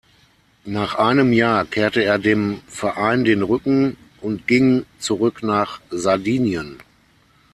Nach 0.65 0.95
einem 0.95 1.31
Jahr 1.31 1.63
kehrte 1.63 2.03
er 2.03 2.17
dem 2.17 2.61
Verein 2.67 3.23
den 3.23 3.43
Rücken 3.43 3.97
und 4.19 4.47
ging 4.47 4.83
zurück 4.97 5.43
nach 5.43 5.79
Sardinien. 5.91 6.79